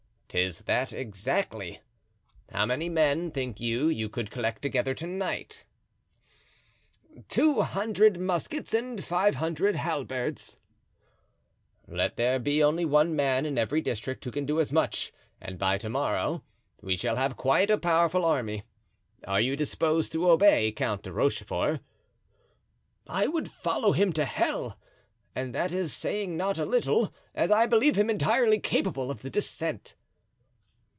"'Tis 0.33 0.59
that 0.59 0.93
exactly. 0.93 1.81
How 2.53 2.65
many 2.65 2.87
men, 2.87 3.31
think 3.31 3.59
you, 3.59 3.89
you 3.89 4.07
could 4.07 4.31
collect 4.31 4.61
together 4.61 4.93
to 4.93 5.05
night?" 5.05 5.65
"Two 7.27 7.61
hundred 7.63 8.17
muskets 8.17 8.73
and 8.73 9.03
five 9.03 9.35
hundred 9.35 9.75
halberds." 9.75 10.57
"Let 11.85 12.15
there 12.15 12.39
be 12.39 12.63
only 12.63 12.85
one 12.85 13.13
man 13.13 13.45
in 13.45 13.57
every 13.57 13.81
district 13.81 14.23
who 14.23 14.31
can 14.31 14.45
do 14.45 14.61
as 14.61 14.71
much 14.71 15.11
and 15.41 15.59
by 15.59 15.77
to 15.79 15.89
morrow 15.89 16.43
we 16.79 16.95
shall 16.95 17.17
have 17.17 17.35
quite 17.35 17.69
a 17.69 17.77
powerful 17.77 18.23
army. 18.23 18.63
Are 19.27 19.41
you 19.41 19.57
disposed 19.57 20.13
to 20.13 20.29
obey 20.29 20.71
Count 20.71 21.03
de 21.03 21.11
Rochefort?" 21.11 21.81
"I 23.05 23.27
would 23.27 23.51
follow 23.51 23.91
him 23.91 24.13
to 24.13 24.23
hell, 24.23 24.79
and 25.35 25.53
that 25.53 25.73
is 25.73 25.91
saying 25.91 26.37
not 26.37 26.57
a 26.57 26.63
little, 26.65 27.13
as 27.35 27.51
I 27.51 27.65
believe 27.67 27.97
him 27.97 28.09
entirely 28.09 28.59
capable 28.61 29.11
of 29.11 29.23
the 29.23 29.29
descent." 29.29 29.93